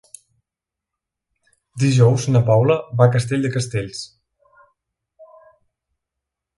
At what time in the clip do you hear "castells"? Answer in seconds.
3.59-4.03